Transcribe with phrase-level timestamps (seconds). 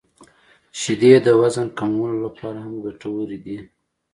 [0.79, 3.57] •شیدې د وزن کمولو لپاره هم ګټورې دي.